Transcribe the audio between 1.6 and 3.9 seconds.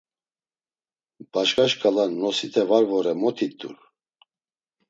şǩala “Nosite var vore.” mot it̆ur.